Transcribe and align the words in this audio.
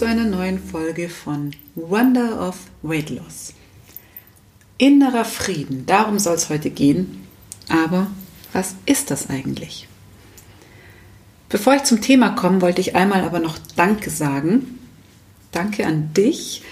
Zu 0.00 0.06
einer 0.06 0.24
neuen 0.24 0.58
Folge 0.58 1.10
von 1.10 1.50
Wonder 1.74 2.48
of 2.48 2.56
Weight 2.80 3.10
Loss. 3.10 3.52
Innerer 4.78 5.26
Frieden, 5.26 5.84
darum 5.84 6.18
soll 6.18 6.36
es 6.36 6.48
heute 6.48 6.70
gehen. 6.70 7.26
Aber 7.68 8.06
was 8.54 8.76
ist 8.86 9.10
das 9.10 9.28
eigentlich? 9.28 9.88
Bevor 11.50 11.74
ich 11.74 11.82
zum 11.82 12.00
Thema 12.00 12.30
komme, 12.30 12.62
wollte 12.62 12.80
ich 12.80 12.96
einmal 12.96 13.24
aber 13.24 13.40
noch 13.40 13.58
Danke 13.76 14.08
sagen. 14.08 14.78
Danke 15.52 15.84
an 15.84 16.14
dich. 16.14 16.62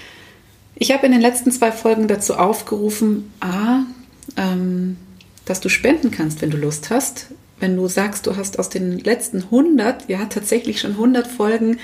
Ich 0.75 0.93
habe 0.93 1.05
in 1.05 1.13
den 1.13 1.21
letzten 1.21 1.53
zwei 1.53 1.71
Folgen 1.71 2.09
dazu 2.09 2.35
aufgerufen, 2.35 3.31
a, 3.41 3.81
ähm, 4.39 4.97
dass 5.45 5.61
du 5.61 5.69
spenden 5.69 6.11
kannst, 6.11 6.41
wenn 6.41 6.51
du 6.51 6.57
Lust 6.57 6.89
hast. 6.89 7.27
Wenn 7.61 7.77
du 7.77 7.89
sagst, 7.89 8.27
du 8.27 8.37
hast 8.37 8.59
aus 8.59 8.71
den 8.71 8.99
letzten 8.99 9.43
100, 9.43 10.09
ja 10.09 10.25
tatsächlich 10.25 10.81
schon 10.81 10.93
100 10.93 11.27
Folgen 11.27 11.77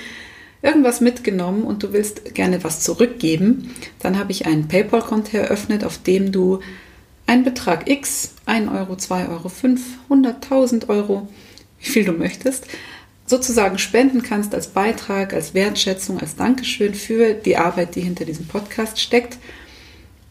irgendwas 0.65 0.99
mitgenommen 1.01 1.63
und 1.63 1.83
du 1.83 1.93
willst 1.93 2.33
gerne 2.33 2.63
was 2.63 2.81
zurückgeben, 2.81 3.73
dann 3.99 4.17
habe 4.17 4.31
ich 4.31 4.45
ein 4.45 4.67
PayPal-Konto 4.67 5.37
eröffnet, 5.37 5.83
auf 5.83 5.97
dem 5.99 6.31
du 6.31 6.59
einen 7.27 7.43
Betrag 7.43 7.89
X, 7.89 8.33
1 8.45 8.69
Euro, 8.71 8.95
2 8.95 9.29
Euro, 9.29 9.49
5, 9.49 9.81
100.000 10.09 10.89
Euro, 10.89 11.27
wie 11.79 11.89
viel 11.89 12.05
du 12.05 12.11
möchtest, 12.11 12.65
sozusagen 13.25 13.77
spenden 13.77 14.21
kannst 14.21 14.53
als 14.53 14.67
Beitrag, 14.67 15.33
als 15.33 15.53
Wertschätzung, 15.53 16.19
als 16.19 16.35
Dankeschön 16.35 16.93
für 16.93 17.33
die 17.33 17.57
Arbeit, 17.57 17.95
die 17.95 18.01
hinter 18.01 18.25
diesem 18.25 18.47
Podcast 18.47 18.99
steckt. 18.99 19.37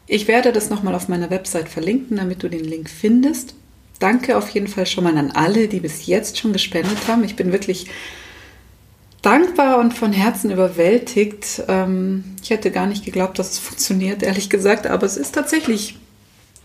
Ich 0.06 0.28
werde 0.28 0.52
das 0.52 0.70
nochmal 0.70 0.94
auf 0.94 1.08
meiner 1.08 1.30
Website 1.30 1.68
verlinken, 1.68 2.18
damit 2.18 2.42
du 2.42 2.48
den 2.48 2.64
Link 2.64 2.90
findest. 2.90 3.54
Danke 3.98 4.36
auf 4.36 4.48
jeden 4.50 4.68
Fall 4.68 4.86
schon 4.86 5.04
mal 5.04 5.16
an 5.16 5.30
alle, 5.30 5.66
die 5.66 5.80
bis 5.80 6.06
jetzt 6.06 6.38
schon 6.38 6.52
gespendet 6.52 7.08
haben. 7.08 7.24
Ich 7.24 7.36
bin 7.36 7.52
wirklich 7.52 7.86
dankbar 9.24 9.78
und 9.78 9.94
von 9.94 10.12
Herzen 10.12 10.50
überwältigt. 10.50 11.62
Ähm, 11.68 12.24
ich 12.42 12.50
hätte 12.50 12.70
gar 12.70 12.86
nicht 12.86 13.04
geglaubt, 13.04 13.38
dass 13.38 13.52
es 13.52 13.58
funktioniert, 13.58 14.22
ehrlich 14.22 14.50
gesagt, 14.50 14.86
aber 14.86 15.06
es 15.06 15.16
ist 15.16 15.34
tatsächlich 15.34 15.96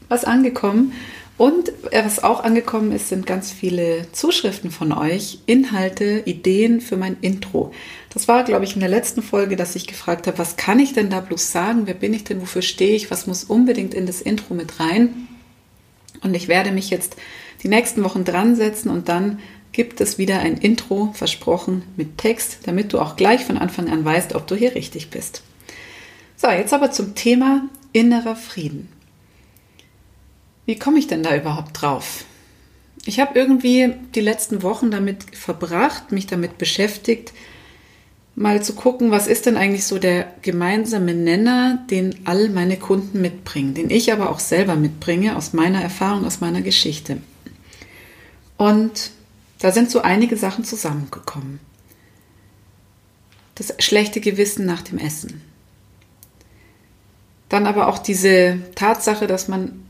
was 0.09 0.25
angekommen. 0.25 0.93
Und 1.37 1.71
was 1.93 2.21
auch 2.21 2.43
angekommen 2.43 2.91
ist, 2.91 3.07
sind 3.07 3.25
ganz 3.25 3.49
viele 3.49 4.11
Zuschriften 4.11 4.71
von 4.71 4.91
euch, 4.91 5.39
Inhalte, 5.45 6.21
Ideen 6.25 6.81
für 6.81 6.97
mein 6.97 7.15
Intro. 7.21 7.71
Das 8.13 8.27
war, 8.27 8.43
glaube 8.43 8.65
ich, 8.65 8.73
in 8.73 8.81
der 8.81 8.89
letzten 8.89 9.21
Folge, 9.21 9.55
dass 9.55 9.77
ich 9.77 9.87
gefragt 9.87 10.27
habe, 10.27 10.37
was 10.37 10.57
kann 10.57 10.81
ich 10.81 10.91
denn 10.91 11.09
da 11.09 11.21
bloß 11.21 11.53
sagen? 11.53 11.83
Wer 11.85 11.93
bin 11.93 12.13
ich 12.13 12.25
denn? 12.25 12.41
Wofür 12.41 12.61
stehe 12.61 12.93
ich? 12.93 13.09
Was 13.09 13.25
muss 13.25 13.45
unbedingt 13.45 13.93
in 13.93 14.05
das 14.05 14.19
Intro 14.19 14.53
mit 14.53 14.81
rein? 14.81 15.29
Und 16.21 16.33
ich 16.33 16.49
werde 16.49 16.71
mich 16.71 16.89
jetzt 16.89 17.15
die 17.63 17.69
nächsten 17.69 18.03
Wochen 18.03 18.25
dran 18.25 18.57
setzen 18.57 18.89
und 18.89 19.07
dann 19.07 19.39
gibt 19.71 20.01
es 20.01 20.17
wieder 20.17 20.39
ein 20.39 20.57
Intro 20.57 21.11
versprochen 21.13 21.83
mit 21.95 22.17
Text, 22.17 22.59
damit 22.63 22.93
du 22.93 22.99
auch 22.99 23.15
gleich 23.15 23.45
von 23.45 23.57
Anfang 23.57 23.89
an 23.89 24.03
weißt, 24.03 24.35
ob 24.35 24.47
du 24.47 24.55
hier 24.55 24.75
richtig 24.75 25.09
bist. 25.09 25.43
So, 26.35 26.49
jetzt 26.49 26.73
aber 26.73 26.91
zum 26.91 27.15
Thema 27.15 27.67
innerer 27.91 28.35
Frieden. 28.35 28.89
Wie 30.65 30.77
komme 30.77 30.99
ich 30.99 31.07
denn 31.07 31.23
da 31.23 31.35
überhaupt 31.35 31.81
drauf? 31.81 32.25
Ich 33.05 33.19
habe 33.19 33.37
irgendwie 33.37 33.93
die 34.13 34.21
letzten 34.21 34.61
Wochen 34.61 34.91
damit 34.91 35.35
verbracht, 35.35 36.11
mich 36.11 36.27
damit 36.27 36.57
beschäftigt, 36.57 37.33
mal 38.35 38.61
zu 38.63 38.73
gucken, 38.73 39.11
was 39.11 39.27
ist 39.27 39.45
denn 39.45 39.57
eigentlich 39.57 39.85
so 39.85 39.99
der 39.99 40.33
gemeinsame 40.41 41.13
Nenner, 41.13 41.85
den 41.89 42.15
all 42.25 42.49
meine 42.49 42.77
Kunden 42.77 43.19
mitbringen, 43.21 43.73
den 43.73 43.89
ich 43.89 44.13
aber 44.13 44.29
auch 44.29 44.39
selber 44.39 44.75
mitbringe 44.75 45.35
aus 45.35 45.53
meiner 45.53 45.81
Erfahrung, 45.81 46.25
aus 46.25 46.39
meiner 46.39 46.61
Geschichte. 46.61 47.17
Und 48.57 49.11
da 49.59 49.71
sind 49.71 49.91
so 49.91 50.01
einige 50.01 50.37
Sachen 50.37 50.63
zusammengekommen. 50.63 51.59
Das 53.55 53.73
schlechte 53.79 54.21
Gewissen 54.21 54.65
nach 54.65 54.81
dem 54.81 54.97
Essen. 54.97 55.41
Dann 57.49 57.67
aber 57.67 57.87
auch 57.87 57.97
diese 57.97 58.59
Tatsache, 58.75 59.27
dass 59.27 59.47
man 59.47 59.83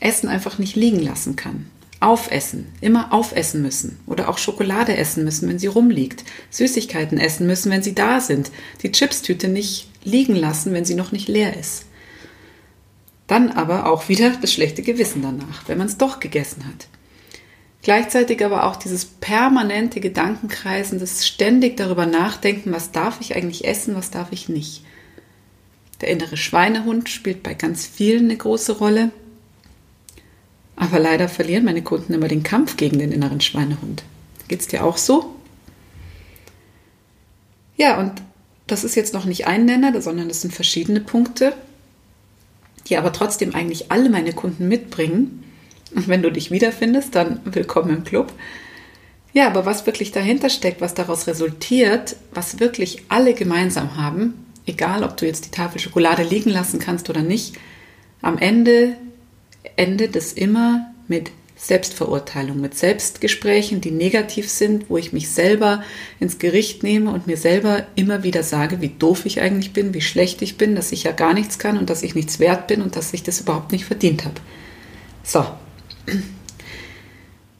Essen 0.00 0.28
einfach 0.28 0.58
nicht 0.58 0.74
liegen 0.74 1.00
lassen 1.00 1.36
kann. 1.36 1.70
Aufessen, 2.00 2.72
immer 2.80 3.12
aufessen 3.12 3.60
müssen 3.60 4.00
oder 4.06 4.30
auch 4.30 4.38
Schokolade 4.38 4.96
essen 4.96 5.22
müssen, 5.22 5.46
wenn 5.50 5.58
sie 5.58 5.66
rumliegt. 5.66 6.24
Süßigkeiten 6.48 7.18
essen 7.18 7.46
müssen, 7.46 7.70
wenn 7.70 7.82
sie 7.82 7.94
da 7.94 8.20
sind. 8.20 8.50
Die 8.82 8.90
Chipstüte 8.90 9.48
nicht 9.48 9.90
liegen 10.02 10.34
lassen, 10.34 10.72
wenn 10.72 10.86
sie 10.86 10.94
noch 10.94 11.12
nicht 11.12 11.28
leer 11.28 11.58
ist. 11.58 11.84
Dann 13.26 13.50
aber 13.50 13.86
auch 13.86 14.08
wieder 14.08 14.30
das 14.40 14.54
schlechte 14.54 14.80
Gewissen 14.82 15.20
danach, 15.20 15.68
wenn 15.68 15.76
man 15.76 15.88
es 15.88 15.98
doch 15.98 16.20
gegessen 16.20 16.64
hat. 16.66 16.88
Gleichzeitig 17.82 18.44
aber 18.44 18.64
auch 18.64 18.76
dieses 18.76 19.06
permanente 19.06 20.00
Gedankenkreisen, 20.00 20.98
das 20.98 21.26
ständig 21.26 21.76
darüber 21.78 22.04
nachdenken, 22.04 22.72
was 22.72 22.92
darf 22.92 23.20
ich 23.20 23.36
eigentlich 23.36 23.66
essen, 23.66 23.94
was 23.94 24.10
darf 24.10 24.32
ich 24.32 24.48
nicht. 24.48 24.82
Der 26.00 26.08
innere 26.08 26.36
Schweinehund 26.36 27.08
spielt 27.08 27.42
bei 27.42 27.54
ganz 27.54 27.86
vielen 27.86 28.24
eine 28.24 28.36
große 28.36 28.78
Rolle. 28.78 29.10
Aber 30.76 30.98
leider 30.98 31.28
verlieren 31.28 31.64
meine 31.64 31.82
Kunden 31.82 32.14
immer 32.14 32.28
den 32.28 32.42
Kampf 32.42 32.76
gegen 32.76 32.98
den 32.98 33.12
inneren 33.12 33.40
Schweinehund. 33.40 34.02
Geht 34.48 34.60
es 34.60 34.66
dir 34.66 34.84
auch 34.84 34.96
so? 34.96 35.34
Ja, 37.76 37.98
und 37.98 38.22
das 38.66 38.84
ist 38.84 38.94
jetzt 38.94 39.14
noch 39.14 39.24
nicht 39.24 39.46
ein 39.46 39.64
Nenner, 39.64 40.00
sondern 40.00 40.28
das 40.28 40.42
sind 40.42 40.54
verschiedene 40.54 41.00
Punkte, 41.00 41.54
die 42.88 42.96
aber 42.96 43.12
trotzdem 43.12 43.54
eigentlich 43.54 43.90
alle 43.90 44.10
meine 44.10 44.32
Kunden 44.32 44.68
mitbringen. 44.68 45.39
Und 45.94 46.08
wenn 46.08 46.22
du 46.22 46.30
dich 46.30 46.50
wiederfindest, 46.50 47.14
dann 47.14 47.40
willkommen 47.44 47.90
im 47.90 48.04
Club. 48.04 48.32
Ja, 49.32 49.46
aber 49.46 49.64
was 49.64 49.86
wirklich 49.86 50.12
dahinter 50.12 50.50
steckt, 50.50 50.80
was 50.80 50.94
daraus 50.94 51.26
resultiert, 51.26 52.16
was 52.32 52.58
wirklich 52.58 53.02
alle 53.08 53.34
gemeinsam 53.34 53.96
haben, 53.96 54.46
egal 54.66 55.04
ob 55.04 55.16
du 55.16 55.26
jetzt 55.26 55.46
die 55.46 55.50
Tafel 55.50 55.80
Schokolade 55.80 56.22
liegen 56.22 56.50
lassen 56.50 56.78
kannst 56.78 57.08
oder 57.10 57.22
nicht, 57.22 57.56
am 58.22 58.38
Ende 58.38 58.96
endet 59.76 60.16
es 60.16 60.32
immer 60.32 60.92
mit 61.06 61.30
Selbstverurteilung, 61.56 62.58
mit 62.58 62.76
Selbstgesprächen, 62.76 63.82
die 63.82 63.90
negativ 63.90 64.48
sind, 64.48 64.88
wo 64.88 64.96
ich 64.96 65.12
mich 65.12 65.28
selber 65.28 65.84
ins 66.18 66.38
Gericht 66.38 66.82
nehme 66.82 67.10
und 67.12 67.26
mir 67.26 67.36
selber 67.36 67.86
immer 67.96 68.22
wieder 68.22 68.42
sage, 68.42 68.80
wie 68.80 68.88
doof 68.88 69.26
ich 69.26 69.42
eigentlich 69.42 69.74
bin, 69.74 69.92
wie 69.92 70.00
schlecht 70.00 70.40
ich 70.40 70.56
bin, 70.56 70.74
dass 70.74 70.90
ich 70.90 71.04
ja 71.04 71.12
gar 71.12 71.34
nichts 71.34 71.58
kann 71.58 71.76
und 71.76 71.90
dass 71.90 72.02
ich 72.02 72.14
nichts 72.14 72.40
wert 72.40 72.66
bin 72.66 72.80
und 72.80 72.96
dass 72.96 73.12
ich 73.12 73.22
das 73.22 73.40
überhaupt 73.42 73.72
nicht 73.72 73.84
verdient 73.84 74.24
habe. 74.24 74.40
So, 75.22 75.44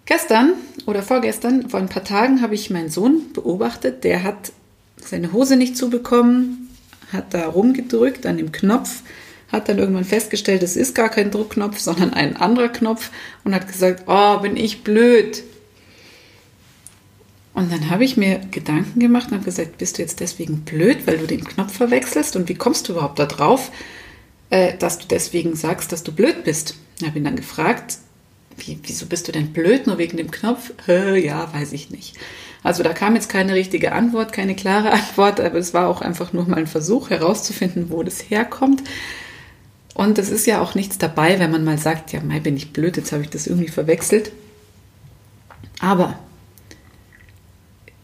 Gestern 0.07 0.55
oder 0.87 1.03
vorgestern, 1.03 1.71
vor 1.71 1.79
ein 1.79 1.89
paar 1.89 2.03
Tagen, 2.03 2.43
habe 2.43 2.55
ich 2.55 2.71
meinen 2.71 2.91
Sohn 2.91 3.33
beobachtet. 3.33 4.03
Der 4.03 4.25
hat 4.25 4.53
seine 4.97 5.33
Hose 5.33 5.57
nicht 5.57 5.77
zubekommen, 5.77 6.69
hat 7.13 7.33
da 7.33 7.47
rumgedrückt 7.47 8.27
an 8.27 8.37
dem 8.37 8.53
Knopf, 8.53 9.03
hat 9.53 9.69
dann 9.69 9.79
irgendwann 9.79 10.05
festgestellt, 10.05 10.63
es 10.63 10.77
ist 10.77 10.95
gar 10.95 11.09
kein 11.09 11.31
Druckknopf, 11.31 11.79
sondern 11.79 12.13
ein 12.13 12.37
anderer 12.37 12.69
Knopf 12.69 13.11
und 13.45 13.55
hat 13.55 13.69
gesagt, 13.69 14.05
oh, 14.07 14.39
bin 14.39 14.57
ich 14.57 14.83
blöd. 14.83 15.43
Und 17.53 17.73
dann 17.73 17.91
habe 17.91 18.05
ich 18.05 18.17
mir 18.17 18.41
Gedanken 18.51 19.01
gemacht 19.01 19.29
und 19.29 19.35
habe 19.35 19.45
gesagt, 19.45 19.79
bist 19.79 19.99
du 19.99 20.03
jetzt 20.03 20.21
deswegen 20.21 20.63
blöd, 20.63 21.07
weil 21.07 21.19
du 21.19 21.27
den 21.27 21.45
Knopf 21.45 21.77
verwechselst? 21.77 22.37
Und 22.37 22.49
wie 22.49 22.55
kommst 22.55 22.89
du 22.89 22.93
überhaupt 22.93 23.19
darauf, 23.19 23.71
äh, 24.51 24.77
dass 24.79 24.99
du 24.99 25.07
deswegen 25.09 25.57
sagst, 25.57 25.93
dass 25.93 26.03
du 26.03 26.13
blöd 26.13 26.45
bist? 26.45 26.77
Ich 27.01 27.07
habe 27.07 27.19
ihn 27.19 27.25
dann 27.25 27.37
gefragt, 27.37 27.99
wie, 28.61 28.79
wieso 28.83 29.07
bist 29.07 29.29
du 29.29 29.33
denn 29.33 29.53
blöd 29.53 29.87
nur 29.87 29.99
wegen 29.99 30.17
dem 30.17 30.31
Knopf? 30.31 30.73
ja, 30.87 31.53
weiß 31.53 31.73
ich 31.73 31.91
nicht. 31.91 32.17
Also 32.63 32.83
da 32.83 32.93
kam 32.93 33.15
jetzt 33.15 33.29
keine 33.29 33.55
richtige 33.55 33.93
Antwort, 33.93 34.33
keine 34.33 34.55
klare 34.55 34.91
Antwort, 34.93 35.41
aber 35.41 35.59
es 35.59 35.75
war 35.75 35.89
auch 35.89 36.01
einfach 36.01 36.33
nur 36.33 36.47
mal 36.47 36.59
ein 36.59 36.67
Versuch 36.67 37.11
herauszufinden, 37.11 37.91
wo 37.91 38.03
das 38.03 38.31
herkommt. 38.31 38.83
Und 39.95 40.19
es 40.19 40.31
ist 40.31 40.47
ja 40.47 40.61
auch 40.61 40.75
nichts 40.75 40.99
dabei, 40.99 41.39
wenn 41.39 41.51
man 41.51 41.65
mal 41.65 41.79
sagt, 41.79 42.13
ja, 42.13 42.21
Mai 42.21 42.41
bin 42.41 42.57
ich 42.57 42.73
blöd, 42.73 42.97
jetzt 42.97 43.13
habe 43.13 43.23
ich 43.23 43.31
das 43.31 43.47
irgendwie 43.47 43.69
verwechselt. 43.69 44.33
Aber 45.81 46.19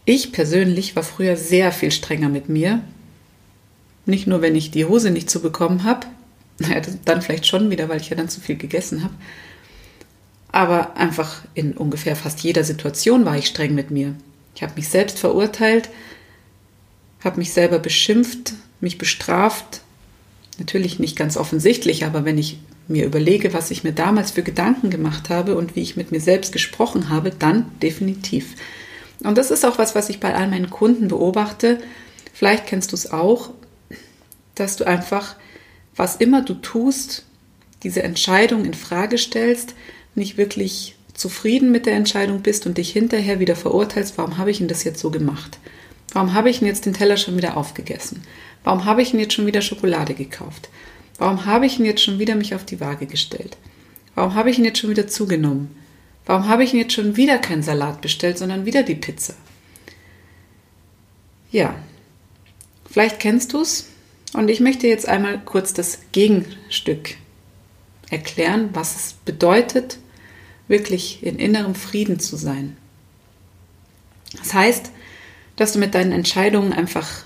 ich 0.05 0.31
persönlich 0.31 0.95
war 0.95 1.03
früher 1.03 1.37
sehr 1.37 1.71
viel 1.71 1.91
strenger 1.91 2.29
mit 2.29 2.49
mir. 2.49 2.81
Nicht 4.05 4.25
nur, 4.25 4.41
wenn 4.41 4.55
ich 4.55 4.71
die 4.71 4.85
Hose 4.85 5.11
nicht 5.11 5.29
zu 5.29 5.41
bekommen 5.41 5.83
habe, 5.83 6.07
naja, 6.59 6.81
dann 7.05 7.21
vielleicht 7.21 7.45
schon 7.45 7.69
wieder, 7.69 7.89
weil 7.89 8.01
ich 8.01 8.09
ja 8.09 8.15
dann 8.15 8.29
zu 8.29 8.41
viel 8.41 8.57
gegessen 8.57 9.03
habe, 9.03 9.13
aber 10.57 10.97
einfach 10.97 11.43
in 11.53 11.73
ungefähr 11.73 12.15
fast 12.15 12.39
jeder 12.39 12.63
Situation 12.63 13.25
war 13.25 13.37
ich 13.37 13.45
streng 13.45 13.75
mit 13.75 13.91
mir. 13.91 14.15
Ich 14.55 14.63
habe 14.63 14.73
mich 14.75 14.89
selbst 14.89 15.19
verurteilt, 15.19 15.89
habe 17.23 17.37
mich 17.37 17.53
selber 17.53 17.77
beschimpft, 17.77 18.53
mich 18.81 18.97
bestraft. 18.97 19.81
Natürlich 20.57 20.97
nicht 20.97 21.15
ganz 21.15 21.37
offensichtlich, 21.37 22.05
aber 22.05 22.25
wenn 22.25 22.39
ich 22.39 22.57
mir 22.87 23.05
überlege, 23.05 23.53
was 23.53 23.69
ich 23.69 23.83
mir 23.83 23.91
damals 23.91 24.31
für 24.31 24.41
Gedanken 24.41 24.89
gemacht 24.89 25.29
habe 25.29 25.55
und 25.55 25.75
wie 25.75 25.81
ich 25.81 25.95
mit 25.95 26.11
mir 26.11 26.21
selbst 26.21 26.53
gesprochen 26.53 27.09
habe, 27.09 27.29
dann 27.29 27.69
definitiv. 27.83 28.55
Und 29.23 29.37
das 29.37 29.51
ist 29.51 29.63
auch 29.63 29.77
was, 29.77 29.93
was 29.93 30.09
ich 30.09 30.19
bei 30.19 30.33
all 30.33 30.47
meinen 30.47 30.71
Kunden 30.71 31.07
beobachte. 31.07 31.77
Vielleicht 32.33 32.65
kennst 32.65 32.93
du 32.93 32.95
es 32.95 33.11
auch, 33.11 33.51
dass 34.55 34.75
du 34.75 34.87
einfach, 34.87 35.35
was 35.95 36.15
immer 36.15 36.41
du 36.41 36.55
tust, 36.55 37.25
diese 37.83 38.01
Entscheidung 38.01 38.65
in 38.65 38.73
Frage 38.73 39.19
stellst, 39.19 39.75
nicht 40.17 40.37
wirklich 40.37 40.95
zufrieden 41.13 41.71
mit 41.71 41.85
der 41.85 41.95
Entscheidung 41.95 42.41
bist 42.41 42.65
und 42.65 42.77
dich 42.77 42.91
hinterher 42.91 43.39
wieder 43.39 43.55
verurteilst, 43.55 44.17
warum 44.17 44.37
habe 44.37 44.51
ich 44.51 44.59
denn 44.59 44.67
das 44.67 44.83
jetzt 44.83 44.99
so 44.99 45.09
gemacht? 45.09 45.59
Warum 46.13 46.33
habe 46.33 46.49
ich 46.49 46.59
denn 46.59 46.67
jetzt 46.67 46.85
den 46.85 46.93
Teller 46.93 47.17
schon 47.17 47.37
wieder 47.37 47.57
aufgegessen? 47.57 48.23
Warum 48.63 48.85
habe 48.85 49.01
ich 49.01 49.11
denn 49.11 49.19
jetzt 49.19 49.33
schon 49.33 49.45
wieder 49.45 49.61
Schokolade 49.61 50.13
gekauft? 50.13 50.69
Warum 51.17 51.45
habe 51.45 51.65
ich 51.65 51.77
denn 51.77 51.85
jetzt 51.85 52.03
schon 52.03 52.19
wieder 52.19 52.35
mich 52.35 52.53
auf 52.53 52.65
die 52.65 52.79
Waage 52.79 53.07
gestellt? 53.07 53.57
Warum 54.15 54.35
habe 54.35 54.49
ich 54.49 54.57
ihn 54.57 54.65
jetzt 54.65 54.79
schon 54.79 54.89
wieder 54.89 55.07
zugenommen? 55.07 55.75
Warum 56.25 56.47
habe 56.47 56.63
ich 56.63 56.73
ihn 56.73 56.79
jetzt 56.79 56.93
schon 56.93 57.17
wieder 57.17 57.37
keinen 57.37 57.63
Salat 57.63 58.01
bestellt, 58.01 58.37
sondern 58.37 58.65
wieder 58.65 58.83
die 58.83 58.95
Pizza? 58.95 59.33
Ja, 61.51 61.75
vielleicht 62.89 63.19
kennst 63.19 63.53
du 63.53 63.61
es 63.61 63.87
und 64.33 64.49
ich 64.49 64.59
möchte 64.59 64.87
jetzt 64.87 65.07
einmal 65.07 65.39
kurz 65.43 65.73
das 65.73 65.99
Gegenstück 66.11 67.15
erklären, 68.09 68.69
was 68.73 68.95
es 68.95 69.13
bedeutet, 69.13 69.99
wirklich 70.67 71.23
in 71.23 71.37
innerem 71.37 71.75
Frieden 71.75 72.19
zu 72.19 72.35
sein. 72.35 72.77
Das 74.37 74.53
heißt, 74.53 74.91
dass 75.55 75.73
du 75.73 75.79
mit 75.79 75.95
deinen 75.95 76.11
Entscheidungen 76.11 76.73
einfach 76.73 77.23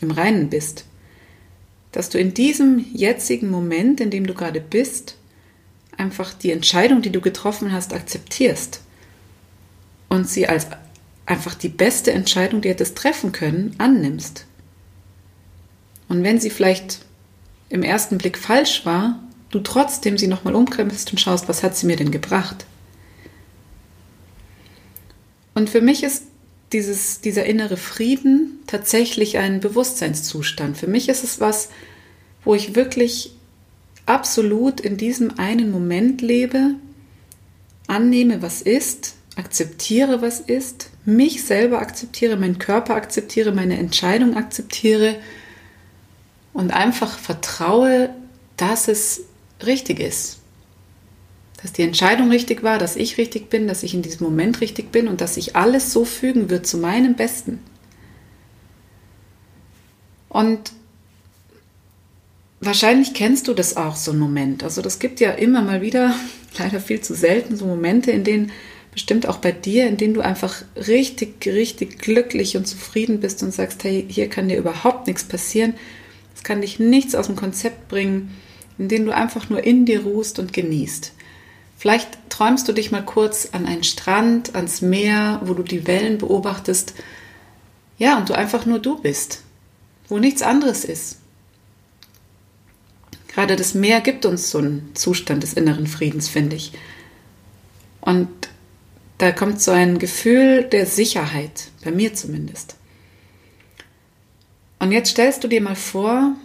im 0.00 0.10
Reinen 0.10 0.50
bist. 0.50 0.84
Dass 1.92 2.08
du 2.08 2.18
in 2.18 2.34
diesem 2.34 2.84
jetzigen 2.92 3.50
Moment, 3.50 4.00
in 4.00 4.10
dem 4.10 4.26
du 4.26 4.34
gerade 4.34 4.60
bist, 4.60 5.16
einfach 5.96 6.34
die 6.34 6.50
Entscheidung, 6.50 7.02
die 7.02 7.12
du 7.12 7.20
getroffen 7.20 7.72
hast, 7.72 7.92
akzeptierst 7.92 8.80
und 10.08 10.28
sie 10.28 10.48
als 10.48 10.66
einfach 11.26 11.54
die 11.54 11.68
beste 11.68 12.12
Entscheidung, 12.12 12.60
die 12.60 12.68
hättest 12.68 12.96
treffen 12.96 13.32
können, 13.32 13.74
annimmst. 13.78 14.46
Und 16.08 16.22
wenn 16.22 16.40
sie 16.40 16.50
vielleicht 16.50 17.00
im 17.68 17.82
ersten 17.82 18.18
Blick 18.18 18.38
falsch 18.38 18.84
war, 18.84 19.22
du 19.54 19.60
trotzdem 19.60 20.18
sie 20.18 20.26
nochmal 20.26 20.54
umkrempelst 20.54 21.12
und 21.12 21.18
schaust, 21.18 21.48
was 21.48 21.62
hat 21.62 21.76
sie 21.76 21.86
mir 21.86 21.96
denn 21.96 22.10
gebracht? 22.10 22.66
Und 25.54 25.70
für 25.70 25.80
mich 25.80 26.02
ist 26.02 26.24
dieses, 26.72 27.20
dieser 27.20 27.46
innere 27.46 27.76
Frieden 27.76 28.58
tatsächlich 28.66 29.38
ein 29.38 29.60
Bewusstseinszustand. 29.60 30.76
Für 30.76 30.88
mich 30.88 31.08
ist 31.08 31.22
es 31.22 31.40
was, 31.40 31.68
wo 32.44 32.54
ich 32.54 32.74
wirklich 32.74 33.32
absolut 34.06 34.80
in 34.80 34.96
diesem 34.96 35.38
einen 35.38 35.70
Moment 35.70 36.20
lebe, 36.20 36.74
annehme, 37.86 38.42
was 38.42 38.60
ist, 38.60 39.14
akzeptiere, 39.36 40.20
was 40.20 40.40
ist, 40.40 40.90
mich 41.04 41.44
selber 41.44 41.78
akzeptiere, 41.78 42.36
meinen 42.36 42.58
Körper 42.58 42.94
akzeptiere, 42.94 43.52
meine 43.52 43.78
Entscheidung 43.78 44.36
akzeptiere 44.36 45.16
und 46.52 46.72
einfach 46.72 47.18
vertraue, 47.18 48.10
dass 48.56 48.88
es 48.88 49.22
richtig 49.64 50.00
ist. 50.00 50.38
Dass 51.62 51.72
die 51.72 51.82
Entscheidung 51.82 52.30
richtig 52.30 52.62
war, 52.62 52.78
dass 52.78 52.96
ich 52.96 53.16
richtig 53.16 53.48
bin, 53.48 53.66
dass 53.66 53.82
ich 53.82 53.94
in 53.94 54.02
diesem 54.02 54.26
Moment 54.26 54.60
richtig 54.60 54.92
bin 54.92 55.08
und 55.08 55.20
dass 55.20 55.36
sich 55.36 55.56
alles 55.56 55.92
so 55.92 56.04
fügen 56.04 56.50
wird 56.50 56.66
zu 56.66 56.76
meinem 56.76 57.14
Besten. 57.14 57.60
Und 60.28 60.72
wahrscheinlich 62.60 63.14
kennst 63.14 63.48
du 63.48 63.54
das 63.54 63.76
auch, 63.76 63.96
so 63.96 64.10
einen 64.10 64.20
Moment. 64.20 64.62
Also 64.62 64.82
das 64.82 64.98
gibt 64.98 65.20
ja 65.20 65.30
immer 65.30 65.62
mal 65.62 65.80
wieder, 65.80 66.14
leider 66.58 66.80
viel 66.80 67.00
zu 67.00 67.14
selten, 67.14 67.56
so 67.56 67.64
Momente, 67.66 68.10
in 68.10 68.24
denen 68.24 68.52
bestimmt 68.92 69.26
auch 69.26 69.38
bei 69.38 69.50
dir, 69.50 69.88
in 69.88 69.96
denen 69.96 70.14
du 70.14 70.20
einfach 70.20 70.62
richtig, 70.76 71.46
richtig 71.46 71.98
glücklich 71.98 72.56
und 72.56 72.66
zufrieden 72.66 73.20
bist 73.20 73.42
und 73.42 73.52
sagst, 73.52 73.82
hey, 73.84 74.06
hier 74.08 74.28
kann 74.28 74.48
dir 74.48 74.58
überhaupt 74.58 75.06
nichts 75.06 75.24
passieren. 75.24 75.74
Es 76.36 76.42
kann 76.42 76.60
dich 76.60 76.78
nichts 76.78 77.14
aus 77.14 77.26
dem 77.26 77.36
Konzept 77.36 77.88
bringen 77.88 78.36
in 78.78 78.88
denen 78.88 79.06
du 79.06 79.14
einfach 79.14 79.48
nur 79.50 79.62
in 79.62 79.86
dir 79.86 80.02
ruhst 80.02 80.38
und 80.38 80.52
genießt. 80.52 81.12
Vielleicht 81.78 82.18
träumst 82.30 82.66
du 82.68 82.72
dich 82.72 82.90
mal 82.90 83.04
kurz 83.04 83.50
an 83.52 83.66
einen 83.66 83.84
Strand, 83.84 84.54
ans 84.54 84.80
Meer, 84.80 85.40
wo 85.44 85.54
du 85.54 85.62
die 85.62 85.86
Wellen 85.86 86.18
beobachtest. 86.18 86.94
Ja, 87.98 88.16
und 88.18 88.28
du 88.28 88.34
einfach 88.34 88.66
nur 88.66 88.78
du 88.78 89.00
bist, 89.00 89.42
wo 90.08 90.18
nichts 90.18 90.42
anderes 90.42 90.84
ist. 90.84 91.18
Gerade 93.28 93.56
das 93.56 93.74
Meer 93.74 94.00
gibt 94.00 94.26
uns 94.26 94.50
so 94.50 94.58
einen 94.58 94.90
Zustand 94.94 95.42
des 95.42 95.54
inneren 95.54 95.86
Friedens, 95.86 96.28
finde 96.28 96.56
ich. 96.56 96.72
Und 98.00 98.28
da 99.18 99.32
kommt 99.32 99.60
so 99.60 99.70
ein 99.70 99.98
Gefühl 99.98 100.64
der 100.64 100.86
Sicherheit, 100.86 101.70
bei 101.84 101.90
mir 101.90 102.14
zumindest. 102.14 102.76
Und 104.78 104.92
jetzt 104.92 105.10
stellst 105.10 105.42
du 105.42 105.48
dir 105.48 105.60
mal 105.60 105.76
vor, 105.76 106.36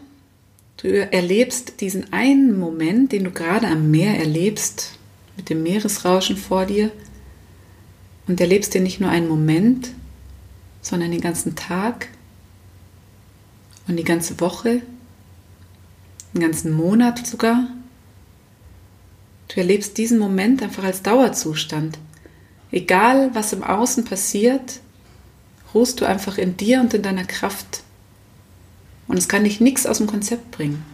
Du 0.81 0.87
erlebst 1.11 1.81
diesen 1.81 2.13
einen 2.13 2.57
Moment, 2.57 3.11
den 3.11 3.25
du 3.25 3.31
gerade 3.31 3.67
am 3.67 3.91
Meer 3.91 4.17
erlebst, 4.17 4.91
mit 5.35 5.49
dem 5.49 5.61
Meeresrauschen 5.61 6.37
vor 6.37 6.65
dir. 6.65 6.91
Und 8.27 8.39
erlebst 8.39 8.73
dir 8.73 8.79
nicht 8.79 9.01
nur 9.01 9.09
einen 9.09 9.27
Moment, 9.27 9.89
sondern 10.81 11.11
den 11.11 11.19
ganzen 11.19 11.57
Tag 11.57 12.07
und 13.89 13.97
die 13.97 14.05
ganze 14.05 14.39
Woche, 14.39 14.81
den 16.33 16.41
ganzen 16.41 16.71
Monat 16.71 17.27
sogar. 17.27 17.67
Du 19.49 19.59
erlebst 19.59 19.97
diesen 19.97 20.17
Moment 20.17 20.61
einfach 20.63 20.85
als 20.85 21.01
Dauerzustand. 21.01 21.97
Egal, 22.71 23.31
was 23.33 23.51
im 23.51 23.63
Außen 23.63 24.05
passiert, 24.05 24.79
ruhst 25.73 25.99
du 25.99 26.05
einfach 26.05 26.37
in 26.37 26.55
dir 26.55 26.79
und 26.79 26.93
in 26.93 27.01
deiner 27.01 27.25
Kraft 27.25 27.83
und 29.09 29.17
es 29.17 29.27
kann 29.27 29.43
dich 29.43 29.59
nichts 29.59 29.85
aus 29.85 29.97
dem 29.97 30.07
Konzept 30.07 30.51
bringen. 30.51 30.85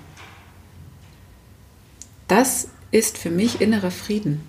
Das 2.28 2.70
ist 2.90 3.18
für 3.18 3.30
mich 3.30 3.62
innerer 3.62 3.92
Frieden. 3.92 4.42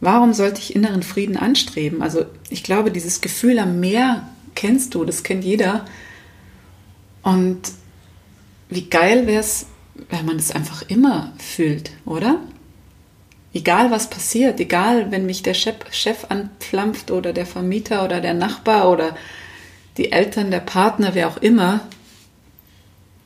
Warum 0.00 0.32
sollte 0.32 0.60
ich 0.60 0.74
inneren 0.74 1.02
Frieden 1.02 1.36
anstreben? 1.36 2.02
Also 2.02 2.24
ich 2.48 2.62
glaube, 2.62 2.90
dieses 2.90 3.20
Gefühl 3.20 3.58
am 3.58 3.80
Meer 3.80 4.28
kennst 4.54 4.94
du, 4.94 5.04
das 5.04 5.22
kennt 5.22 5.44
jeder. 5.44 5.84
Und 7.22 7.72
wie 8.70 8.88
geil 8.88 9.26
wäre 9.26 9.40
es, 9.40 9.66
wenn 10.08 10.24
man 10.24 10.36
es 10.36 10.52
einfach 10.52 10.82
immer 10.88 11.32
fühlt, 11.38 11.90
oder? 12.04 12.38
Egal 13.52 13.90
was 13.90 14.08
passiert, 14.08 14.60
egal 14.60 15.10
wenn 15.10 15.26
mich 15.26 15.42
der 15.42 15.54
Chef, 15.54 16.26
anpflampft 16.28 17.10
oder 17.10 17.32
der 17.32 17.46
Vermieter 17.46 18.04
oder 18.04 18.20
der 18.20 18.34
Nachbar 18.34 18.90
oder 18.90 19.16
die 19.96 20.12
Eltern, 20.12 20.50
der 20.50 20.60
Partner, 20.60 21.14
wer 21.14 21.28
auch 21.28 21.36
immer, 21.36 21.80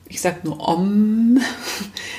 ich 0.09 0.21
sage 0.21 0.41
nur 0.45 0.67
Om, 0.67 1.39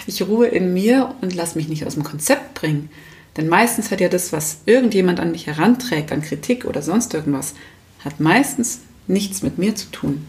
ich 0.08 0.22
ruhe 0.22 0.48
in 0.48 0.74
mir 0.74 1.15
und 1.22 1.36
lasse 1.36 1.58
mich 1.58 1.67
nicht 1.67 1.86
aus 1.86 1.96
dem 1.96 2.03
Konzept 2.03 2.53
bringen. 2.53 2.89
Denn 3.38 3.48
meistens 3.48 3.91
hat 3.91 4.01
ja 4.01 4.10
das, 4.10 4.34
was 4.34 4.60
irgendjemand 4.65 5.19
an 5.19 5.31
mich 5.31 5.48
heranträgt, 5.48 6.12
an 6.12 6.22
Kritik 6.22 6.65
oder 6.65 6.81
sonst 6.81 7.13
irgendwas, 7.13 7.55
hat 8.03 8.19
meistens 8.19 8.81
nichts 9.08 9.41
mit 9.41 9.58
mir 9.58 9.75
zu 9.75 9.89
tun. 9.91 10.25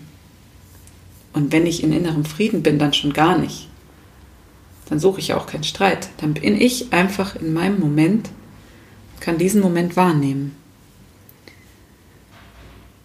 Und 1.32 1.52
wenn 1.52 1.66
ich 1.66 1.82
in 1.82 1.92
innerem 1.92 2.24
Frieden 2.24 2.62
bin, 2.62 2.78
dann 2.78 2.92
schon 2.92 3.12
gar 3.12 3.38
nicht. 3.38 3.68
Dann 4.88 4.98
suche 4.98 5.20
ich 5.20 5.34
auch 5.34 5.46
keinen 5.46 5.64
Streit. 5.64 6.08
Dann 6.18 6.34
bin 6.34 6.60
ich 6.60 6.92
einfach 6.92 7.36
in 7.36 7.52
meinem 7.52 7.78
Moment, 7.78 8.30
kann 9.20 9.38
diesen 9.38 9.60
Moment 9.60 9.96
wahrnehmen. 9.96 10.56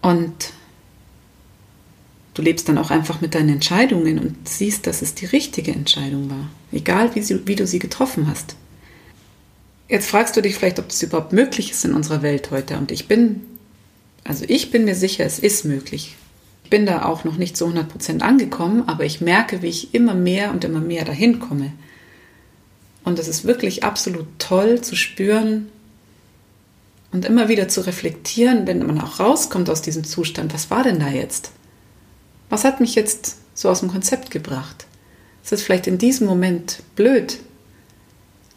Und 0.02 0.52
Du 2.36 2.42
lebst 2.42 2.68
dann 2.68 2.76
auch 2.76 2.90
einfach 2.90 3.22
mit 3.22 3.34
deinen 3.34 3.48
Entscheidungen 3.48 4.18
und 4.18 4.46
siehst, 4.46 4.86
dass 4.86 5.00
es 5.00 5.14
die 5.14 5.24
richtige 5.24 5.72
Entscheidung 5.72 6.28
war, 6.28 6.50
egal 6.70 7.14
wie, 7.14 7.22
sie, 7.22 7.46
wie 7.46 7.54
du 7.54 7.66
sie 7.66 7.78
getroffen 7.78 8.26
hast. 8.26 8.56
Jetzt 9.88 10.10
fragst 10.10 10.36
du 10.36 10.42
dich 10.42 10.54
vielleicht, 10.54 10.78
ob 10.78 10.86
das 10.86 11.02
überhaupt 11.02 11.32
möglich 11.32 11.70
ist 11.70 11.86
in 11.86 11.94
unserer 11.94 12.20
Welt 12.20 12.50
heute. 12.50 12.76
Und 12.76 12.92
ich 12.92 13.08
bin, 13.08 13.40
also 14.22 14.44
ich 14.48 14.70
bin 14.70 14.84
mir 14.84 14.94
sicher, 14.94 15.24
es 15.24 15.38
ist 15.38 15.64
möglich. 15.64 16.14
Ich 16.64 16.68
bin 16.68 16.84
da 16.84 17.06
auch 17.06 17.24
noch 17.24 17.38
nicht 17.38 17.56
zu 17.56 17.68
100% 17.68 18.20
angekommen, 18.20 18.86
aber 18.86 19.06
ich 19.06 19.22
merke, 19.22 19.62
wie 19.62 19.68
ich 19.68 19.94
immer 19.94 20.14
mehr 20.14 20.50
und 20.50 20.62
immer 20.62 20.80
mehr 20.80 21.06
dahin 21.06 21.40
komme. 21.40 21.72
Und 23.02 23.18
es 23.18 23.28
ist 23.28 23.46
wirklich 23.46 23.82
absolut 23.82 24.26
toll 24.38 24.82
zu 24.82 24.94
spüren 24.94 25.68
und 27.12 27.24
immer 27.24 27.48
wieder 27.48 27.68
zu 27.68 27.80
reflektieren, 27.86 28.66
wenn 28.66 28.84
man 28.84 29.00
auch 29.00 29.20
rauskommt 29.20 29.70
aus 29.70 29.80
diesem 29.80 30.04
Zustand, 30.04 30.52
was 30.52 30.68
war 30.68 30.82
denn 30.82 31.00
da 31.00 31.08
jetzt? 31.08 31.52
Was 32.48 32.64
hat 32.64 32.80
mich 32.80 32.94
jetzt 32.94 33.36
so 33.54 33.68
aus 33.68 33.80
dem 33.80 33.90
Konzept 33.90 34.30
gebracht? 34.30 34.86
Es 35.44 35.52
ist 35.52 35.62
vielleicht 35.62 35.86
in 35.86 35.98
diesem 35.98 36.26
Moment 36.26 36.82
blöd, 36.96 37.38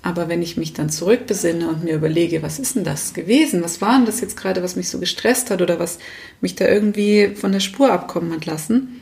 aber 0.02 0.30
wenn 0.30 0.42
ich 0.42 0.56
mich 0.58 0.74
dann 0.74 0.90
zurückbesinne 0.90 1.68
und 1.68 1.84
mir 1.84 1.96
überlege, 1.96 2.42
was 2.42 2.58
ist 2.58 2.76
denn 2.76 2.84
das 2.84 3.14
gewesen? 3.14 3.64
Was 3.64 3.82
war 3.82 3.98
denn 3.98 4.06
das 4.06 4.22
jetzt 4.22 4.38
gerade, 4.38 4.64
was 4.64 4.76
mich 4.76 4.90
so 4.90 5.00
gestresst 5.00 5.52
hat 5.52 5.62
oder 5.62 5.78
was 5.78 6.00
mich 6.40 6.56
da 6.56 6.68
irgendwie 6.68 7.36
von 7.36 7.52
der 7.52 7.60
Spur 7.60 7.92
abkommen 7.92 8.32
hat 8.32 8.46
lassen? 8.46 9.02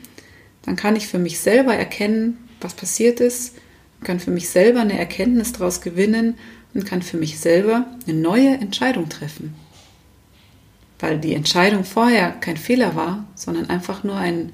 Dann 0.62 0.76
kann 0.76 0.96
ich 0.96 1.06
für 1.06 1.18
mich 1.18 1.38
selber 1.38 1.74
erkennen, 1.74 2.36
was 2.60 2.74
passiert 2.74 3.20
ist, 3.20 3.54
kann 4.02 4.20
für 4.20 4.30
mich 4.30 4.48
selber 4.48 4.80
eine 4.80 4.98
Erkenntnis 4.98 5.52
daraus 5.52 5.80
gewinnen 5.80 6.34
und 6.74 6.84
kann 6.84 7.02
für 7.02 7.16
mich 7.16 7.38
selber 7.38 7.86
eine 8.06 8.18
neue 8.18 8.50
Entscheidung 8.54 9.08
treffen. 9.08 9.54
Weil 10.98 11.18
die 11.18 11.34
Entscheidung 11.34 11.84
vorher 11.84 12.32
kein 12.32 12.56
Fehler 12.56 12.96
war, 12.96 13.24
sondern 13.34 13.70
einfach 13.70 14.02
nur 14.02 14.16
ein, 14.16 14.52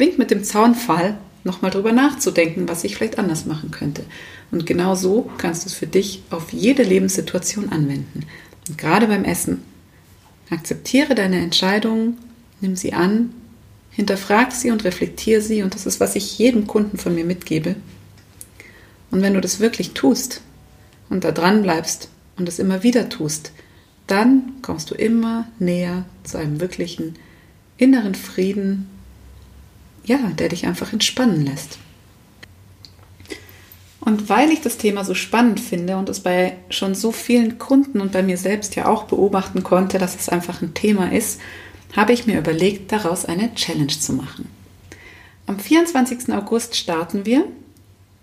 Wink 0.00 0.18
mit 0.18 0.32
dem 0.32 0.42
Zaunfall, 0.42 1.16
nochmal 1.44 1.70
drüber 1.70 1.92
nachzudenken, 1.92 2.68
was 2.68 2.82
ich 2.82 2.96
vielleicht 2.96 3.18
anders 3.18 3.46
machen 3.46 3.70
könnte. 3.70 4.04
Und 4.50 4.66
genau 4.66 4.96
so 4.96 5.30
kannst 5.38 5.64
du 5.64 5.68
es 5.68 5.74
für 5.74 5.86
dich 5.86 6.22
auf 6.30 6.52
jede 6.52 6.82
Lebenssituation 6.82 7.70
anwenden. 7.70 8.26
Und 8.68 8.78
gerade 8.78 9.06
beim 9.06 9.24
Essen. 9.24 9.62
Akzeptiere 10.50 11.14
deine 11.14 11.40
Entscheidung, 11.40 12.18
nimm 12.60 12.74
sie 12.74 12.92
an 12.92 13.30
Hinterfrag 13.90 14.52
sie 14.52 14.70
und 14.70 14.84
reflektiere 14.84 15.42
sie 15.42 15.62
und 15.62 15.74
das 15.74 15.86
ist, 15.86 16.00
was 16.00 16.16
ich 16.16 16.38
jedem 16.38 16.66
Kunden 16.66 16.96
von 16.96 17.14
mir 17.14 17.24
mitgebe. 17.24 17.76
Und 19.10 19.22
wenn 19.22 19.34
du 19.34 19.40
das 19.40 19.60
wirklich 19.60 19.92
tust 19.92 20.42
und 21.08 21.24
da 21.24 21.32
dran 21.32 21.62
bleibst 21.62 22.08
und 22.36 22.48
es 22.48 22.60
immer 22.60 22.82
wieder 22.82 23.08
tust, 23.08 23.52
dann 24.06 24.54
kommst 24.62 24.90
du 24.90 24.94
immer 24.94 25.48
näher 25.58 26.04
zu 26.22 26.38
einem 26.38 26.60
wirklichen 26.60 27.16
inneren 27.76 28.14
Frieden, 28.14 28.88
ja, 30.04 30.18
der 30.38 30.48
dich 30.48 30.66
einfach 30.66 30.92
entspannen 30.92 31.44
lässt. 31.44 31.78
Und 34.00 34.28
weil 34.28 34.50
ich 34.50 34.62
das 34.62 34.78
Thema 34.78 35.04
so 35.04 35.14
spannend 35.14 35.60
finde 35.60 35.96
und 35.96 36.08
es 36.08 36.20
bei 36.20 36.56
schon 36.70 36.94
so 36.94 37.12
vielen 37.12 37.58
Kunden 37.58 38.00
und 38.00 38.12
bei 38.12 38.22
mir 38.22 38.38
selbst 38.38 38.74
ja 38.74 38.86
auch 38.86 39.04
beobachten 39.04 39.62
konnte, 39.62 39.98
dass 39.98 40.18
es 40.18 40.28
einfach 40.28 40.62
ein 40.62 40.74
Thema 40.74 41.12
ist, 41.12 41.40
habe 41.94 42.12
ich 42.12 42.26
mir 42.26 42.38
überlegt, 42.38 42.92
daraus 42.92 43.24
eine 43.24 43.54
Challenge 43.54 43.88
zu 43.88 44.14
machen. 44.14 44.48
Am 45.46 45.58
24. 45.58 46.32
August 46.32 46.76
starten 46.76 47.26
wir. 47.26 47.44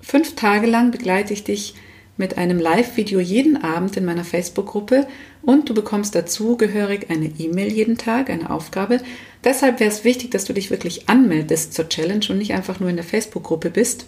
Fünf 0.02 0.36
Tage 0.36 0.68
lang 0.68 0.92
begleite 0.92 1.34
ich 1.34 1.44
dich 1.44 1.76
mit 2.18 2.38
einem 2.38 2.60
Live-Video 2.60 3.20
jeden 3.20 3.64
Abend 3.64 3.96
in 3.98 4.06
meiner 4.06 4.24
Facebook-Gruppe 4.24 5.08
und 5.48 5.70
du 5.70 5.74
bekommst 5.74 6.14
dazugehörig 6.14 7.10
eine 7.10 7.32
E-Mail 7.40 7.72
jeden 7.72 7.98
Tag, 7.98 8.30
eine 8.30 8.50
Aufgabe. 8.50 9.00
Deshalb 9.46 9.80
wäre 9.80 9.90
es 9.90 10.04
wichtig, 10.04 10.30
dass 10.30 10.44
du 10.44 10.52
dich 10.52 10.72
wirklich 10.72 11.08
anmeldest 11.08 11.74
zur 11.74 11.88
Challenge 11.88 12.26
und 12.28 12.40
nicht 12.40 12.54
einfach 12.54 12.82
nur 12.82 12.90
in 12.90 12.98
der 12.98 13.06
Facebook-Gruppe 13.06 13.70
bist. 13.70 14.08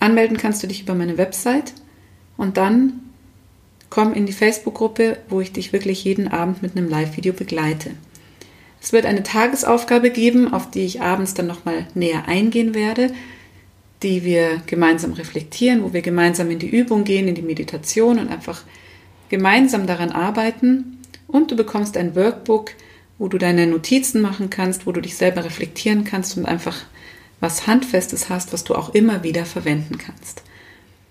Anmelden 0.00 0.36
kannst 0.36 0.64
du 0.64 0.66
dich 0.66 0.82
über 0.82 0.96
meine 0.96 1.16
Website 1.16 1.74
und 2.36 2.56
dann 2.56 2.94
komm 3.88 4.14
in 4.14 4.26
die 4.26 4.32
Facebook-Gruppe, 4.32 5.18
wo 5.28 5.40
ich 5.40 5.52
dich 5.52 5.72
wirklich 5.72 6.02
jeden 6.02 6.26
Abend 6.26 6.60
mit 6.60 6.76
einem 6.76 6.88
Live-Video 6.88 7.32
begleite. 7.32 7.90
Es 8.82 8.92
wird 8.92 9.06
eine 9.06 9.22
Tagesaufgabe 9.22 10.10
geben, 10.10 10.52
auf 10.52 10.72
die 10.72 10.86
ich 10.86 11.02
abends 11.02 11.34
dann 11.34 11.46
nochmal 11.46 11.86
näher 11.94 12.26
eingehen 12.26 12.74
werde, 12.74 13.12
die 14.02 14.24
wir 14.24 14.60
gemeinsam 14.66 15.12
reflektieren, 15.12 15.84
wo 15.84 15.92
wir 15.92 16.02
gemeinsam 16.02 16.50
in 16.50 16.58
die 16.58 16.68
Übung 16.68 17.04
gehen, 17.04 17.28
in 17.28 17.36
die 17.36 17.42
Meditation 17.42 18.18
und 18.18 18.28
einfach 18.28 18.64
gemeinsam 19.28 19.86
daran 19.86 20.12
arbeiten. 20.12 20.98
Und 21.26 21.50
du 21.50 21.56
bekommst 21.56 21.96
ein 21.96 22.14
Workbook, 22.14 22.72
wo 23.18 23.28
du 23.28 23.38
deine 23.38 23.66
Notizen 23.66 24.20
machen 24.20 24.50
kannst, 24.50 24.86
wo 24.86 24.92
du 24.92 25.00
dich 25.00 25.16
selber 25.16 25.44
reflektieren 25.44 26.04
kannst 26.04 26.36
und 26.36 26.46
einfach 26.46 26.76
was 27.40 27.66
Handfestes 27.66 28.28
hast, 28.28 28.52
was 28.52 28.64
du 28.64 28.74
auch 28.74 28.94
immer 28.94 29.22
wieder 29.22 29.44
verwenden 29.44 29.98
kannst. 29.98 30.42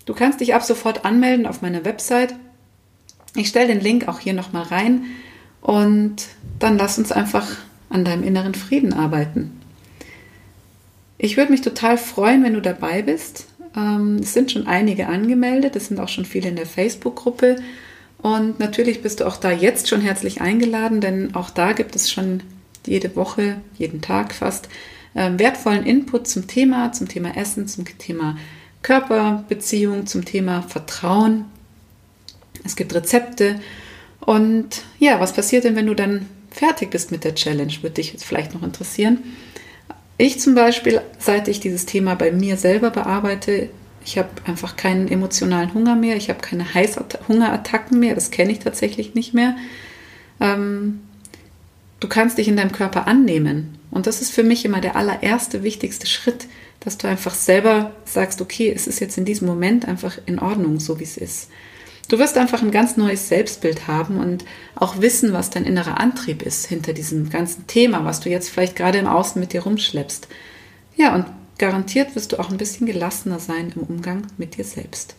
Du 0.05 0.13
kannst 0.13 0.39
dich 0.39 0.53
ab 0.53 0.63
sofort 0.63 1.05
anmelden 1.05 1.45
auf 1.45 1.61
meiner 1.61 1.83
Website. 1.85 2.35
Ich 3.35 3.49
stelle 3.49 3.67
den 3.67 3.81
Link 3.81 4.07
auch 4.07 4.19
hier 4.19 4.33
nochmal 4.33 4.63
rein 4.63 5.05
und 5.61 6.27
dann 6.59 6.77
lass 6.77 6.97
uns 6.97 7.11
einfach 7.11 7.47
an 7.89 8.05
deinem 8.05 8.23
inneren 8.23 8.55
Frieden 8.55 8.93
arbeiten. 8.93 9.59
Ich 11.17 11.37
würde 11.37 11.51
mich 11.51 11.61
total 11.61 11.97
freuen, 11.97 12.43
wenn 12.43 12.53
du 12.53 12.61
dabei 12.61 13.01
bist. 13.01 13.47
Ähm, 13.75 14.17
es 14.21 14.33
sind 14.33 14.51
schon 14.51 14.67
einige 14.67 15.07
angemeldet, 15.07 15.75
es 15.75 15.87
sind 15.87 15.99
auch 15.99 16.09
schon 16.09 16.25
viele 16.25 16.49
in 16.49 16.55
der 16.55 16.65
Facebook-Gruppe. 16.65 17.57
Und 18.25 18.59
natürlich 18.59 19.03
bist 19.03 19.19
du 19.19 19.27
auch 19.27 19.37
da 19.37 19.51
jetzt 19.51 19.87
schon 19.87 20.01
herzlich 20.01 20.41
eingeladen, 20.41 20.99
denn 20.99 21.35
auch 21.35 21.51
da 21.51 21.73
gibt 21.73 21.95
es 21.95 22.09
schon 22.09 22.41
jede 22.83 23.15
Woche, 23.15 23.57
jeden 23.77 24.01
Tag 24.01 24.33
fast 24.33 24.67
äh, 25.13 25.29
wertvollen 25.37 25.85
Input 25.85 26.27
zum 26.27 26.47
Thema, 26.47 26.91
zum 26.91 27.07
Thema 27.07 27.37
Essen, 27.37 27.67
zum 27.67 27.85
Thema 27.85 28.35
Körperbeziehung, 28.81 30.07
zum 30.07 30.25
Thema 30.25 30.63
Vertrauen. 30.63 31.45
Es 32.63 32.75
gibt 32.75 32.95
Rezepte. 32.95 33.59
Und 34.21 34.81
ja, 34.97 35.19
was 35.19 35.33
passiert 35.33 35.63
denn, 35.63 35.75
wenn 35.75 35.85
du 35.85 35.93
dann 35.93 36.25
fertig 36.49 36.89
bist 36.89 37.11
mit 37.11 37.25
der 37.25 37.35
Challenge? 37.35 37.73
Würde 37.83 37.93
dich 37.93 38.11
jetzt 38.11 38.25
vielleicht 38.25 38.55
noch 38.55 38.63
interessieren. 38.63 39.19
Ich 40.17 40.39
zum 40.39 40.55
Beispiel, 40.55 40.99
seit 41.19 41.47
ich 41.47 41.59
dieses 41.59 41.85
Thema 41.85 42.15
bei 42.15 42.31
mir 42.31 42.57
selber 42.57 42.89
bearbeite, 42.89 43.69
ich 44.05 44.19
habe 44.19 44.29
einfach 44.45 44.75
keinen 44.75 45.07
emotionalen 45.07 45.73
Hunger 45.73 45.95
mehr, 45.95 46.15
ich 46.15 46.29
habe 46.29 46.39
keine 46.39 46.73
Heißhungerattacken 46.73 47.99
mehr, 47.99 48.13
das 48.13 48.29
kenne 48.29 48.51
ich 48.51 48.59
tatsächlich 48.59 49.15
nicht 49.15 49.33
mehr. 49.33 49.57
Ähm, 50.39 51.01
du 51.99 52.07
kannst 52.07 52.37
dich 52.37 52.47
in 52.47 52.55
deinem 52.55 52.71
Körper 52.71 53.07
annehmen. 53.07 53.79
Und 53.89 54.05
das 54.05 54.21
ist 54.21 54.31
für 54.31 54.43
mich 54.43 54.63
immer 54.63 54.79
der 54.79 54.95
allererste, 54.95 55.63
wichtigste 55.63 56.05
Schritt, 56.05 56.47
dass 56.81 56.97
du 56.99 57.07
einfach 57.07 57.33
selber 57.33 57.91
sagst, 58.05 58.41
okay, 58.41 58.71
es 58.73 58.85
ist 58.85 58.99
jetzt 58.99 59.17
in 59.17 59.25
diesem 59.25 59.47
Moment 59.47 59.87
einfach 59.87 60.17
in 60.27 60.37
Ordnung, 60.37 60.79
so 60.79 60.99
wie 60.99 61.03
es 61.03 61.17
ist. 61.17 61.49
Du 62.07 62.19
wirst 62.19 62.37
einfach 62.37 62.61
ein 62.61 62.71
ganz 62.71 62.97
neues 62.97 63.27
Selbstbild 63.29 63.87
haben 63.87 64.19
und 64.19 64.45
auch 64.75 65.01
wissen, 65.01 65.33
was 65.33 65.49
dein 65.49 65.65
innerer 65.65 65.99
Antrieb 65.99 66.43
ist 66.43 66.67
hinter 66.67 66.93
diesem 66.93 67.31
ganzen 67.31 67.65
Thema, 67.65 68.05
was 68.05 68.19
du 68.19 68.29
jetzt 68.29 68.49
vielleicht 68.49 68.75
gerade 68.75 68.99
im 68.99 69.07
Außen 69.07 69.39
mit 69.39 69.53
dir 69.53 69.63
rumschleppst. 69.63 70.27
Ja, 70.95 71.15
und 71.15 71.25
garantiert 71.57 72.15
wirst 72.15 72.31
du 72.31 72.39
auch 72.39 72.49
ein 72.49 72.57
bisschen 72.57 72.87
gelassener 72.87 73.39
sein 73.39 73.73
im 73.75 73.83
Umgang 73.83 74.27
mit 74.37 74.57
dir 74.57 74.65
selbst. 74.65 75.15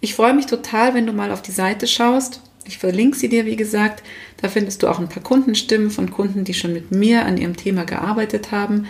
Ich 0.00 0.14
freue 0.14 0.34
mich 0.34 0.46
total, 0.46 0.94
wenn 0.94 1.06
du 1.06 1.12
mal 1.12 1.32
auf 1.32 1.42
die 1.42 1.52
Seite 1.52 1.86
schaust 1.86 2.40
ich 2.68 2.76
verlinke 2.76 3.16
sie 3.16 3.30
dir, 3.30 3.46
wie 3.46 3.56
gesagt. 3.56 4.02
Da 4.40 4.48
findest 4.48 4.82
du 4.82 4.88
auch 4.88 5.00
ein 5.00 5.08
paar 5.08 5.22
Kundenstimmen 5.22 5.90
von 5.90 6.10
Kunden, 6.10 6.44
die 6.44 6.54
schon 6.54 6.74
mit 6.74 6.92
mir 6.92 7.24
an 7.24 7.38
ihrem 7.38 7.56
Thema 7.56 7.84
gearbeitet 7.84 8.52
haben. 8.52 8.86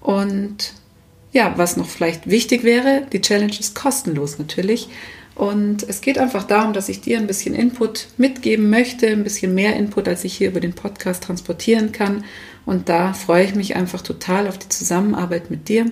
Und 0.00 0.74
ja, 1.32 1.54
was 1.56 1.76
noch 1.76 1.88
vielleicht 1.88 2.28
wichtig 2.28 2.64
wäre, 2.64 3.06
die 3.12 3.20
Challenge 3.20 3.56
ist 3.58 3.76
kostenlos 3.76 4.38
natürlich. 4.38 4.88
Und 5.34 5.82
es 5.88 6.00
geht 6.02 6.18
einfach 6.18 6.44
darum, 6.44 6.72
dass 6.72 6.88
ich 6.88 7.00
dir 7.00 7.18
ein 7.18 7.26
bisschen 7.26 7.54
Input 7.54 8.08
mitgeben 8.18 8.68
möchte, 8.68 9.06
ein 9.08 9.24
bisschen 9.24 9.54
mehr 9.54 9.76
Input, 9.76 10.06
als 10.08 10.24
ich 10.24 10.36
hier 10.36 10.48
über 10.48 10.60
den 10.60 10.74
Podcast 10.74 11.24
transportieren 11.24 11.92
kann. 11.92 12.24
Und 12.66 12.88
da 12.88 13.12
freue 13.12 13.44
ich 13.44 13.54
mich 13.54 13.74
einfach 13.74 14.02
total 14.02 14.46
auf 14.46 14.58
die 14.58 14.68
Zusammenarbeit 14.68 15.50
mit 15.50 15.68
dir. 15.68 15.86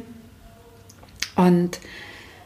Und 1.37 1.79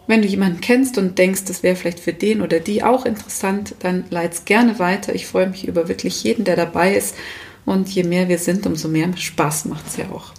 wenn 0.06 0.22
du 0.22 0.28
jemanden 0.28 0.60
kennst 0.60 0.98
und 0.98 1.18
denkst, 1.18 1.44
das 1.46 1.62
wäre 1.62 1.76
vielleicht 1.76 2.00
für 2.00 2.12
den 2.12 2.42
oder 2.42 2.60
die 2.60 2.82
auch 2.82 3.06
interessant, 3.06 3.74
dann 3.80 4.04
leit's 4.10 4.44
gerne 4.44 4.78
weiter. 4.78 5.14
Ich 5.14 5.26
freue 5.26 5.48
mich 5.48 5.66
über 5.66 5.88
wirklich 5.88 6.22
jeden, 6.22 6.44
der 6.44 6.56
dabei 6.56 6.94
ist. 6.94 7.16
Und 7.64 7.88
je 7.88 8.04
mehr 8.04 8.28
wir 8.28 8.38
sind, 8.38 8.66
umso 8.66 8.88
mehr 8.88 9.16
Spaß 9.16 9.64
macht 9.64 9.86
es 9.88 9.96
ja 9.96 10.10
auch. 10.12 10.32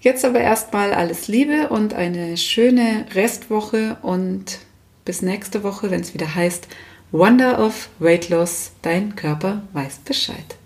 Jetzt 0.00 0.24
aber 0.24 0.40
erstmal 0.40 0.94
alles 0.94 1.28
Liebe 1.28 1.68
und 1.68 1.92
eine 1.92 2.36
schöne 2.36 3.06
Restwoche 3.14 3.98
und 4.02 4.58
bis 5.06 5.22
nächste 5.22 5.62
Woche, 5.62 5.90
wenn 5.90 6.02
es 6.02 6.12
wieder 6.12 6.34
heißt 6.34 6.68
Wonder 7.12 7.64
of 7.64 7.88
Weight 7.98 8.28
Loss, 8.28 8.72
dein 8.82 9.16
Körper 9.16 9.62
weiß 9.72 10.00
Bescheid. 10.04 10.56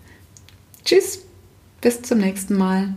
Tschüss, 0.83 1.19
bis 1.79 2.01
zum 2.01 2.17
nächsten 2.17 2.57
Mal. 2.57 2.95